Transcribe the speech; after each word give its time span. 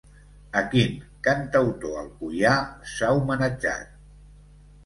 A 0.59 0.61
quin 0.71 0.95
cantautor 1.27 1.99
alcoià 2.05 2.57
s'ha 2.95 3.11
homenatjat? 3.19 3.97